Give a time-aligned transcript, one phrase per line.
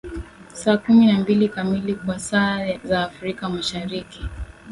[0.53, 4.25] saa kumi na mbili kamili kwa saa za afrika mashariki